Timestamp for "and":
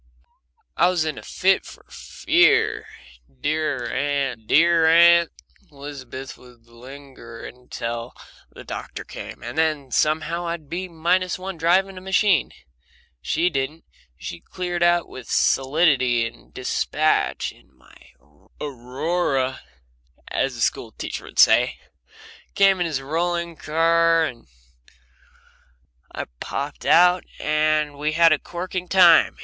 9.43-9.55, 16.25-16.51, 17.51-17.69, 24.25-24.45, 26.87-27.99